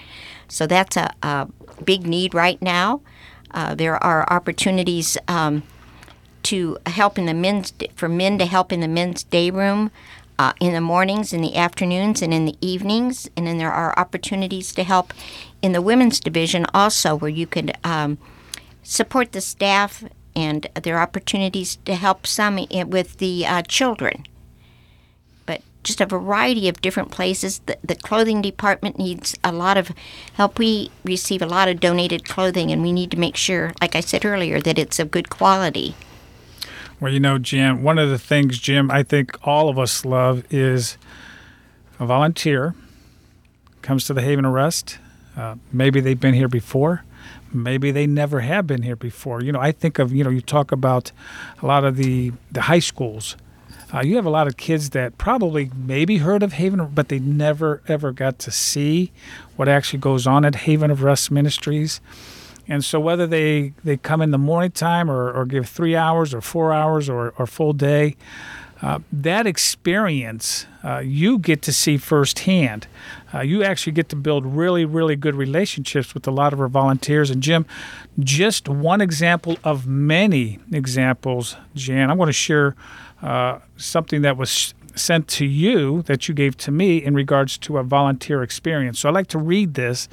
So 0.47 0.67
that's 0.67 0.97
a, 0.97 1.13
a 1.23 1.47
big 1.83 2.05
need 2.05 2.33
right 2.33 2.61
now. 2.61 3.01
Uh, 3.53 3.75
there 3.75 4.01
are 4.03 4.31
opportunities 4.31 5.17
um, 5.27 5.63
to 6.43 6.77
help 6.85 7.17
in 7.17 7.25
the 7.25 7.33
men's 7.33 7.73
for 7.95 8.09
men 8.09 8.37
to 8.37 8.45
help 8.45 8.71
in 8.71 8.79
the 8.79 8.87
men's 8.87 9.23
day 9.23 9.51
room. 9.51 9.91
uh, 10.41 10.53
in 10.59 10.73
the 10.73 10.81
mornings, 10.81 11.33
in 11.33 11.41
the 11.41 11.55
afternoons, 11.55 12.19
and 12.19 12.33
in 12.33 12.45
the 12.45 12.57
evenings. 12.61 13.29
And 13.37 13.45
then 13.45 13.59
there 13.59 13.71
are 13.71 13.93
opportunities 13.99 14.73
to 14.73 14.83
help 14.83 15.13
in 15.61 15.71
the 15.71 15.83
women's 15.83 16.19
division 16.19 16.65
also, 16.73 17.15
where 17.15 17.29
you 17.29 17.45
could 17.45 17.77
um, 17.83 18.17
support 18.81 19.33
the 19.33 19.41
staff, 19.41 20.03
and 20.35 20.67
there 20.81 20.97
are 20.97 21.03
opportunities 21.03 21.75
to 21.85 21.93
help 21.93 22.25
some 22.25 22.65
with 22.87 23.17
the 23.17 23.45
uh, 23.45 23.61
children. 23.61 24.25
Just 25.83 26.01
a 26.01 26.05
variety 26.05 26.67
of 26.67 26.81
different 26.81 27.11
places. 27.11 27.59
The, 27.65 27.77
the 27.83 27.95
clothing 27.95 28.41
department 28.41 28.97
needs 28.97 29.35
a 29.43 29.51
lot 29.51 29.77
of 29.77 29.91
help. 30.33 30.59
We 30.59 30.91
receive 31.03 31.41
a 31.41 31.47
lot 31.47 31.67
of 31.67 31.79
donated 31.79 32.25
clothing, 32.25 32.71
and 32.71 32.81
we 32.81 32.91
need 32.91 33.11
to 33.11 33.19
make 33.19 33.35
sure, 33.35 33.73
like 33.81 33.95
I 33.95 34.01
said 34.01 34.25
earlier, 34.25 34.61
that 34.61 34.77
it's 34.77 34.99
of 34.99 35.11
good 35.11 35.29
quality. 35.29 35.95
Well, 36.99 37.11
you 37.11 37.19
know, 37.19 37.39
Jim, 37.39 37.81
one 37.81 37.97
of 37.97 38.09
the 38.09 38.19
things, 38.19 38.59
Jim, 38.59 38.91
I 38.91 39.01
think 39.01 39.35
all 39.47 39.69
of 39.69 39.79
us 39.79 40.05
love 40.05 40.43
is 40.51 40.97
a 41.99 42.05
volunteer 42.05 42.75
comes 43.81 44.05
to 44.05 44.13
the 44.13 44.21
Haven 44.21 44.45
of 44.45 44.53
Rest. 44.53 44.99
Uh, 45.35 45.55
maybe 45.71 45.99
they've 45.99 46.19
been 46.19 46.33
here 46.33 46.47
before. 46.47 47.03
Maybe 47.53 47.91
they 47.91 48.07
never 48.07 48.41
have 48.41 48.67
been 48.67 48.83
here 48.83 48.95
before. 48.95 49.41
You 49.41 49.51
know, 49.51 49.59
I 49.59 49.71
think 49.71 49.99
of, 49.99 50.13
you 50.13 50.23
know, 50.23 50.29
you 50.29 50.41
talk 50.41 50.71
about 50.71 51.11
a 51.61 51.65
lot 51.65 51.83
of 51.83 51.97
the, 51.97 52.31
the 52.51 52.61
high 52.61 52.79
schools. 52.79 53.35
Uh, 53.93 54.01
you 54.01 54.15
have 54.15 54.25
a 54.25 54.29
lot 54.29 54.47
of 54.47 54.55
kids 54.55 54.91
that 54.91 55.17
probably 55.17 55.69
maybe 55.75 56.17
heard 56.17 56.43
of 56.43 56.53
Haven, 56.53 56.85
but 56.93 57.09
they 57.09 57.19
never 57.19 57.81
ever 57.87 58.11
got 58.11 58.39
to 58.39 58.51
see 58.51 59.11
what 59.57 59.67
actually 59.67 59.99
goes 59.99 60.25
on 60.25 60.45
at 60.45 60.55
Haven 60.55 60.91
of 60.91 61.03
Rest 61.03 61.29
Ministries. 61.29 61.99
And 62.67 62.85
so 62.85 62.99
whether 62.99 63.27
they, 63.27 63.73
they 63.83 63.97
come 63.97 64.21
in 64.21 64.31
the 64.31 64.37
morning 64.37 64.71
time 64.71 65.11
or, 65.11 65.31
or 65.31 65.45
give 65.45 65.67
three 65.67 65.95
hours 65.95 66.33
or 66.33 66.41
four 66.41 66.71
hours 66.71 67.09
or, 67.09 67.33
or 67.37 67.45
full 67.45 67.73
day, 67.73 68.15
uh, 68.81 68.99
that 69.11 69.45
experience 69.45 70.65
uh, 70.83 70.99
you 70.99 71.37
get 71.37 71.61
to 71.61 71.73
see 71.73 71.97
firsthand. 71.97 72.87
Uh, 73.33 73.41
you 73.41 73.63
actually 73.63 73.91
get 73.91 74.09
to 74.09 74.15
build 74.15 74.45
really, 74.45 74.85
really 74.85 75.15
good 75.15 75.35
relationships 75.35 76.13
with 76.13 76.27
a 76.27 76.31
lot 76.31 76.53
of 76.53 76.59
our 76.59 76.67
volunteers. 76.67 77.29
And 77.29 77.43
Jim, 77.43 77.65
just 78.19 78.67
one 78.67 79.01
example 79.01 79.57
of 79.63 79.85
many 79.85 80.59
examples, 80.71 81.55
Jan, 81.75 82.09
I 82.09 82.13
want 82.13 82.29
to 82.29 82.33
share 82.33 82.75
uh, 83.21 83.59
something 83.77 84.21
that 84.21 84.37
was 84.37 84.73
sent 84.95 85.27
to 85.27 85.45
you 85.45 86.01
that 86.03 86.27
you 86.27 86.33
gave 86.33 86.57
to 86.57 86.71
me 86.71 86.97
in 86.97 87.13
regards 87.13 87.57
to 87.57 87.77
a 87.77 87.83
volunteer 87.83 88.43
experience. 88.43 88.99
So 88.99 89.09
I'd 89.09 89.15
like 89.15 89.27
to 89.27 89.37
read 89.37 89.75
this, 89.75 90.09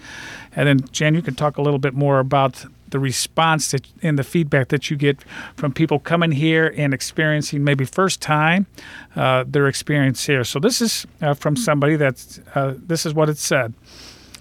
and 0.55 0.69
then 0.69 0.81
Jan, 0.93 1.15
you 1.15 1.23
can 1.23 1.35
talk 1.35 1.57
a 1.57 1.63
little 1.63 1.79
bit 1.81 1.95
more 1.95 2.21
about 2.21 2.65
the 2.91 2.99
response 2.99 3.71
that 3.73 3.87
and 4.03 4.19
the 4.19 4.25
feedback 4.25 4.69
that 4.69 4.91
you 4.91 4.97
get 4.97 5.23
from 5.57 5.73
people 5.73 5.99
coming 5.99 6.33
here 6.33 6.73
and 6.77 6.95
experiencing 6.95 7.63
maybe 7.63 7.85
first 7.85 8.23
time 8.23 8.67
uh, 9.17 9.45
their 9.47 9.67
experience 9.67 10.25
here. 10.25 10.45
So 10.45 10.59
this 10.59 10.81
is 10.81 11.07
uh, 11.21 11.35
from 11.35 11.57
somebody 11.57 11.97
that's 11.97 12.41
uh, 12.55 12.75
this 12.77 13.05
is 13.05 13.15
what 13.15 13.29
it 13.29 13.39
said. 13.39 13.75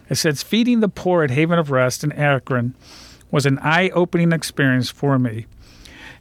It 0.09 0.15
says 0.15 0.43
feeding 0.43 0.79
the 0.79 0.87
poor 0.89 1.23
at 1.23 1.31
Haven 1.31 1.59
of 1.59 1.71
Rest 1.71 2.03
in 2.03 2.11
Akron 2.13 2.73
was 3.31 3.45
an 3.45 3.59
eye-opening 3.59 4.31
experience 4.31 4.89
for 4.89 5.19
me. 5.19 5.45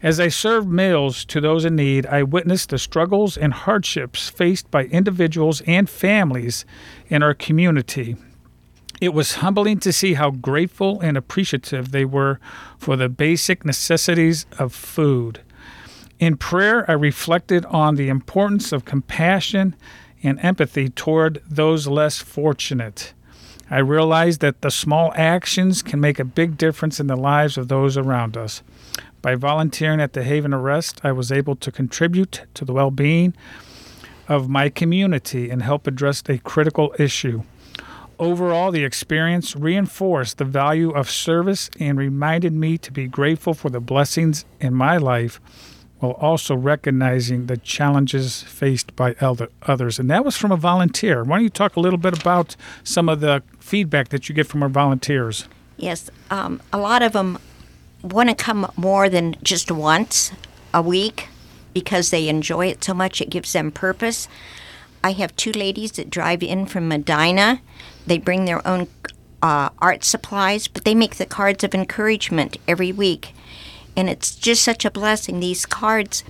As 0.03 0.21
I 0.21 0.29
served 0.29 0.69
meals 0.69 1.25
to 1.27 1.41
those 1.41 1.65
in 1.65 1.77
need, 1.77 2.07
I 2.07 2.23
witnessed 2.23 2.71
the 2.71 2.79
struggles 2.79 3.37
and 3.37 3.53
hardships 3.53 4.29
faced 4.29 4.71
by 4.71 4.85
individuals 4.85 5.63
and 5.63 5.89
families 5.89 6.65
in 7.09 7.23
our 7.23 7.35
community. 7.35 8.17
It 9.01 9.13
was 9.13 9.37
humbling 9.37 9.81
to 9.81 9.93
see 9.93 10.15
how 10.15 10.31
grateful 10.31 11.01
and 11.01 11.17
appreciative 11.17 11.93
they 11.93 12.05
were 12.05 12.41
for 12.79 12.97
the 12.97 13.09
basic 13.09 13.65
necessities 13.65 14.47
of 14.59 14.75
food. 14.75 15.41
In 16.19 16.37
prayer, 16.37 16.91
I 16.91 16.95
reflected 16.95 17.67
on 17.67 17.97
the 17.97 18.09
importance 18.09 18.73
of 18.73 18.87
compassion 18.87 19.77
and 20.23 20.41
empathy 20.41 20.89
toward 20.89 21.43
those 21.49 21.87
less 21.87 22.19
fortunate. 22.19 23.13
I 23.69 23.79
realized 23.79 24.41
that 24.41 24.63
the 24.63 24.71
small 24.71 25.13
actions 25.17 25.83
can 25.83 26.01
make 26.01 26.21
a 26.21 26.25
big 26.25 26.57
difference 26.57 27.01
in 27.01 27.09
the 27.09 27.17
lives 27.17 27.59
of 27.59 27.69
those 27.69 27.97
around 27.97 28.37
us. 28.37 28.63
By 29.23 29.35
volunteering 29.35 30.01
at 30.01 30.13
the 30.13 30.23
Haven 30.23 30.53
of 30.53 30.63
Rest, 30.63 31.01
I 31.03 31.11
was 31.11 31.33
able 31.33 31.57
to 31.57 31.73
contribute 31.73 32.43
to 32.55 32.65
the 32.65 32.73
well 32.73 32.93
being 32.93 33.35
of 34.29 34.49
my 34.49 34.69
community 34.69 35.51
and 35.51 35.63
help 35.63 35.87
address 35.87 36.23
a 36.29 36.39
critical 36.39 36.95
issue. 36.99 37.43
Overall, 38.19 38.71
the 38.71 38.85
experience 38.85 39.57
reinforced 39.57 40.39
the 40.39 40.45
value 40.45 40.91
of 40.91 41.11
service 41.11 41.69
and 41.79 41.99
reminded 41.99 42.53
me 42.53 42.79
to 42.79 42.93
be 42.93 43.09
grateful 43.09 43.53
for 43.53 43.69
the 43.69 43.81
blessings 43.81 44.45
in 44.61 44.75
my 44.75 44.97
life 44.97 45.41
while 45.99 46.13
also 46.13 46.55
recognizing 46.55 47.47
the 47.47 47.57
challenges 47.57 48.43
faced 48.43 48.95
by 48.97 49.15
elder, 49.21 49.49
others. 49.63 49.99
And 49.99 50.11
that 50.11 50.25
was 50.25 50.37
from 50.37 50.53
a 50.53 50.57
volunteer. 50.57 51.25
Why 51.25 51.37
don't 51.37 51.45
you 51.45 51.51
talk 51.51 51.77
a 51.77 51.81
little 51.81 51.99
bit 51.99 52.19
about 52.19 52.57
some 52.85 53.09
of 53.09 53.21
the 53.21 53.43
feedback 53.59 54.11
that 54.11 54.29
you 54.29 54.35
get 54.35 54.47
from 54.47 54.63
our 54.63 54.69
volunteers? 54.69 55.49
Yes, 55.77 56.11
um, 56.31 56.61
a 56.73 56.79
lot 56.79 57.03
of 57.03 57.13
them 57.13 57.39
want 58.03 58.29
to 58.29 58.35
come 58.35 58.71
more 58.77 59.09
than 59.09 59.37
just 59.43 59.71
once 59.71 60.33
a 60.73 60.83
week 60.83 61.29
because 61.73 62.11
they 62.11 62.29
enjoy 62.29 62.67
it 62.67 62.85
so 62.85 62.95
much. 62.95 63.21
It 63.21 63.31
gives 63.31 63.53
them 63.53 63.71
purpose. 63.71 64.29
I 65.03 65.13
have 65.13 65.37
two 65.37 65.53
ladies 65.53 65.93
that 65.93 66.11
drive 66.11 66.43
in 66.43 66.67
from 66.67 66.89
Medina. 66.89 67.61
They 68.07 68.19
bring 68.19 68.45
their 68.45 68.67
own 68.67 68.89
uh, 69.43 69.71
art 69.79 70.05
supplies, 70.05 70.69
but 70.69 70.85
they 70.85 70.95
make 70.95 71.17
the 71.17 71.27
cards 71.27 71.63
of 71.65 71.75
encouragement 71.75 72.57
every 72.67 72.93
week. 72.93 73.35
And 73.97 74.09
it's 74.11 74.35
just 74.35 74.63
such 74.63 74.85
a 74.85 74.91
blessing. 74.91 75.41
These 75.41 75.65
cards, 75.67 76.23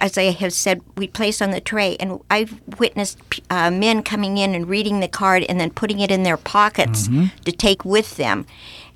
as 0.00 0.18
I 0.18 0.24
have 0.32 0.52
said, 0.52 0.82
we 0.96 1.06
place 1.06 1.40
on 1.40 1.52
the 1.52 1.60
tray, 1.60 1.96
and 1.98 2.20
I've 2.30 2.60
witnessed 2.78 3.18
uh, 3.48 3.70
men 3.70 4.02
coming 4.02 4.36
in 4.36 4.54
and 4.54 4.68
reading 4.68 5.00
the 5.00 5.08
card 5.08 5.44
and 5.48 5.60
then 5.60 5.70
putting 5.70 6.00
it 6.00 6.10
in 6.10 6.24
their 6.24 6.36
pockets 6.36 7.08
to 7.44 7.52
take 7.52 7.84
with 7.84 8.16
them. 8.16 8.44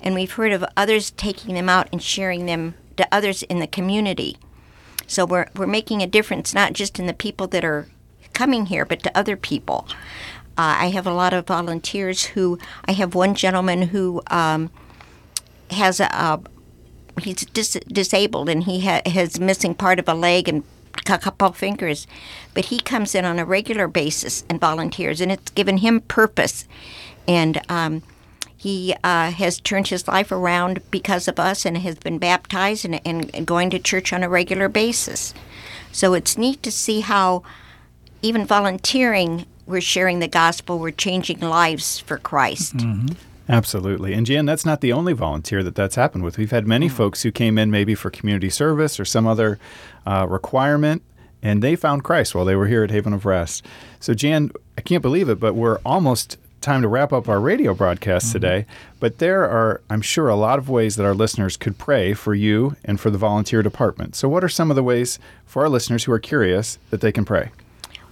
And 0.01 0.13
we've 0.13 0.33
heard 0.33 0.51
of 0.51 0.65
others 0.75 1.11
taking 1.11 1.55
them 1.55 1.69
out 1.69 1.87
and 1.91 2.03
sharing 2.03 2.45
them 2.45 2.75
to 2.97 3.07
others 3.11 3.43
in 3.43 3.59
the 3.59 3.67
community. 3.67 4.37
So 5.07 5.25
we're, 5.25 5.47
we're 5.55 5.67
making 5.67 6.01
a 6.01 6.07
difference 6.07 6.53
not 6.53 6.73
just 6.73 6.99
in 6.99 7.07
the 7.07 7.13
people 7.13 7.47
that 7.47 7.63
are 7.63 7.87
coming 8.33 8.67
here, 8.67 8.85
but 8.85 9.01
to 9.03 9.17
other 9.17 9.37
people. 9.37 9.87
Uh, 10.57 10.79
I 10.79 10.89
have 10.89 11.07
a 11.07 11.13
lot 11.13 11.33
of 11.33 11.47
volunteers 11.47 12.25
who, 12.25 12.59
I 12.85 12.93
have 12.93 13.15
one 13.15 13.35
gentleman 13.35 13.83
who 13.83 14.21
um, 14.27 14.69
has 15.71 15.99
a 15.99 16.41
he's 17.23 17.45
dis- 17.45 17.79
disabled 17.87 18.49
and 18.49 18.63
he 18.63 18.81
ha- 18.81 19.01
has 19.05 19.39
missing 19.39 19.75
part 19.75 19.99
of 19.99 20.07
a 20.07 20.13
leg 20.13 20.47
and 20.49 20.63
a 21.07 21.17
couple 21.17 21.49
of 21.49 21.57
fingers, 21.57 22.07
but 22.53 22.65
he 22.65 22.79
comes 22.79 23.15
in 23.15 23.25
on 23.25 23.39
a 23.39 23.45
regular 23.45 23.87
basis 23.87 24.43
and 24.49 24.59
volunteers, 24.59 25.21
and 25.21 25.31
it's 25.31 25.51
given 25.51 25.77
him 25.77 26.01
purpose. 26.01 26.67
And 27.27 27.61
um, 27.69 28.01
he 28.55 28.95
uh, 29.03 29.31
has 29.31 29.59
turned 29.59 29.89
his 29.89 30.07
life 30.07 30.31
around 30.31 30.81
because 30.91 31.27
of 31.27 31.39
us 31.39 31.65
and 31.65 31.77
has 31.79 31.95
been 31.95 32.17
baptized 32.17 32.85
and, 32.85 33.01
and 33.05 33.45
going 33.45 33.69
to 33.71 33.79
church 33.79 34.13
on 34.13 34.23
a 34.23 34.29
regular 34.29 34.69
basis. 34.69 35.33
So 35.91 36.13
it's 36.13 36.37
neat 36.37 36.63
to 36.63 36.71
see 36.71 37.01
how 37.01 37.43
even 38.21 38.45
volunteering, 38.45 39.45
we're 39.67 39.81
sharing 39.81 40.19
the 40.19 40.27
gospel, 40.27 40.79
we're 40.79 40.91
changing 40.91 41.39
lives 41.39 41.99
for 41.99 42.17
Christ. 42.17 42.75
Absolutely. 43.47 44.13
And 44.13 44.25
Jan, 44.25 44.45
that's 44.45 44.65
not 44.65 44.81
the 44.81 44.91
only 44.91 45.13
volunteer 45.13 45.61
that 45.63 45.75
that's 45.75 45.95
happened 45.95 46.23
with. 46.23 46.37
We've 46.37 46.51
had 46.51 46.67
many 46.67 46.89
folks 46.89 47.21
who 47.23 47.31
came 47.31 47.57
in 47.57 47.69
maybe 47.69 47.93
for 47.93 48.09
community 48.09 48.49
service 48.49 48.99
or 48.99 49.05
some 49.05 49.27
other 49.27 49.59
uh, 50.05 50.25
requirement, 50.27 51.03
and 51.43 51.61
they 51.61 51.75
found 51.75 52.03
Christ 52.03 52.33
while 52.33 52.45
they 52.45 52.55
were 52.55 52.67
here 52.67 52.83
at 52.83 52.89
Haven 52.89 53.13
of 53.13 53.25
Rest. 53.25 53.63
So, 53.99 54.13
Jan, 54.13 54.51
I 54.77 54.81
can't 54.81 55.03
believe 55.03 55.29
it, 55.29 55.39
but 55.39 55.53
we're 55.53 55.77
almost 55.85 56.37
time 56.61 56.81
to 56.81 56.87
wrap 56.87 57.13
up 57.13 57.29
our 57.29 57.39
radio 57.39 57.75
broadcast 57.75 58.31
today. 58.31 58.65
But 58.99 59.19
there 59.19 59.47
are, 59.47 59.81
I'm 59.91 60.01
sure, 60.01 60.27
a 60.27 60.35
lot 60.35 60.57
of 60.57 60.67
ways 60.67 60.95
that 60.95 61.05
our 61.05 61.13
listeners 61.13 61.55
could 61.55 61.77
pray 61.77 62.13
for 62.13 62.33
you 62.33 62.75
and 62.83 62.99
for 62.99 63.11
the 63.11 63.19
volunteer 63.19 63.61
department. 63.61 64.15
So, 64.15 64.27
what 64.27 64.43
are 64.43 64.49
some 64.49 64.71
of 64.71 64.75
the 64.75 64.83
ways 64.83 65.19
for 65.45 65.61
our 65.61 65.69
listeners 65.69 66.05
who 66.05 66.11
are 66.11 66.19
curious 66.19 66.79
that 66.89 67.01
they 67.01 67.11
can 67.11 67.23
pray? 67.23 67.51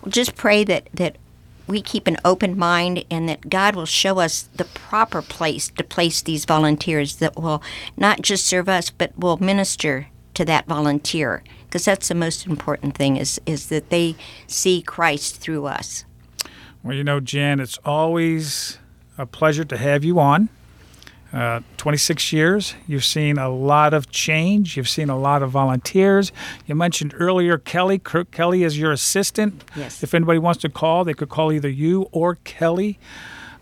Well, 0.03 0.11
just 0.11 0.35
pray 0.35 0.63
that, 0.65 0.89
that 0.93 1.17
we 1.67 1.81
keep 1.81 2.07
an 2.07 2.17
open 2.25 2.57
mind 2.57 3.05
and 3.09 3.27
that 3.29 3.49
God 3.49 3.75
will 3.75 3.85
show 3.85 4.19
us 4.19 4.43
the 4.55 4.65
proper 4.65 5.21
place 5.21 5.69
to 5.69 5.83
place 5.83 6.21
these 6.21 6.45
volunteers 6.45 7.17
that 7.17 7.35
will 7.35 7.61
not 7.97 8.21
just 8.21 8.45
serve 8.45 8.67
us 8.69 8.89
but 8.89 9.17
will 9.17 9.37
minister 9.37 10.07
to 10.33 10.45
that 10.45 10.67
volunteer 10.67 11.43
because 11.65 11.85
that's 11.85 12.07
the 12.07 12.15
most 12.15 12.45
important 12.45 12.95
thing 12.95 13.17
is 13.17 13.39
is 13.45 13.67
that 13.67 13.89
they 13.89 14.15
see 14.47 14.81
Christ 14.81 15.37
through 15.37 15.65
us. 15.65 16.05
Well, 16.83 16.95
you 16.95 17.03
know, 17.03 17.19
Jan, 17.19 17.59
it's 17.59 17.79
always 17.85 18.77
a 19.17 19.25
pleasure 19.25 19.63
to 19.65 19.77
have 19.77 20.03
you 20.03 20.19
on. 20.19 20.49
Uh, 21.33 21.61
26 21.77 22.31
years, 22.31 22.75
you've 22.87 23.03
seen 23.03 23.39
a 23.39 23.49
lot 23.49 23.93
of 23.93 24.09
change. 24.11 24.77
You've 24.77 24.89
seen 24.89 25.09
a 25.09 25.17
lot 25.17 25.41
of 25.41 25.49
volunteers. 25.49 26.31
You 26.67 26.75
mentioned 26.75 27.13
earlier 27.17 27.57
Kelly. 27.57 27.97
Kirk 27.97 28.29
Kelly 28.29 28.63
is 28.63 28.77
your 28.77 28.91
assistant. 28.91 29.63
Yes. 29.75 30.03
If 30.03 30.13
anybody 30.13 30.37
wants 30.37 30.61
to 30.61 30.69
call, 30.69 31.03
they 31.03 31.13
could 31.13 31.29
call 31.29 31.51
either 31.51 31.69
you 31.69 32.07
or 32.11 32.35
Kelly. 32.43 32.99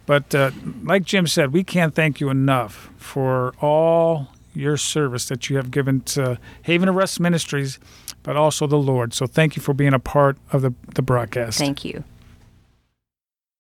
But 0.06 0.36
uh, 0.36 0.52
like 0.84 1.04
Jim 1.04 1.28
said, 1.28 1.54
we 1.54 1.64
can't 1.64 1.96
thank 1.96 2.20
you 2.20 2.30
enough 2.30 2.90
for 2.98 3.54
all 3.62 4.28
your 4.54 4.76
service 4.76 5.30
that 5.30 5.50
you 5.50 5.56
have 5.56 5.72
given 5.72 6.02
to 6.02 6.38
Haven 6.64 6.90
of 6.90 6.96
Rest 6.96 7.22
Ministries 7.22 7.80
but 8.24 8.36
also 8.36 8.68
the 8.68 8.78
Lord. 8.78 9.14
So 9.14 9.28
thank 9.28 9.56
you 9.56 9.62
for 9.62 9.74
being 9.74 9.94
a 9.94 10.00
part 10.00 10.38
of 10.52 10.62
the, 10.62 10.74
the 10.96 11.02
broadcast. 11.02 11.58
Thank 11.58 11.84
you. 11.84 12.04